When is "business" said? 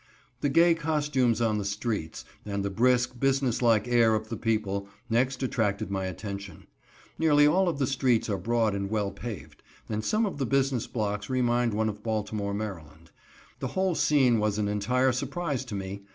3.19-3.61, 10.47-10.87